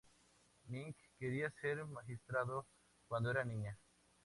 Mink 0.65 0.97
quería 1.19 1.51
ser 1.61 1.85
magistrado 1.85 2.65
cuando 3.07 3.29
era 3.29 3.45
niña. 3.45 3.77